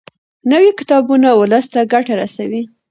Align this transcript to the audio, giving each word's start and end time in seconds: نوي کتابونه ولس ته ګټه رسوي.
نوي 0.51 0.71
کتابونه 0.79 1.29
ولس 1.39 1.65
ته 1.73 1.79
ګټه 1.93 2.13
رسوي. 2.21 2.63